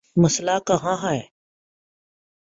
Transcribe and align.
مسئلہ 0.17 0.55
کہاں 0.67 0.97
ہے؟ 1.03 1.19